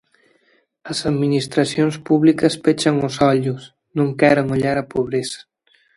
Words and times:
As 0.91 0.99
administracións 1.11 1.95
públicas 2.07 2.53
pechan 2.65 2.95
os 3.07 3.15
ollos, 3.33 3.61
non 3.97 4.09
queren 4.19 4.47
ollar 4.55 4.77
a 4.79 4.87
pobreza. 4.93 5.39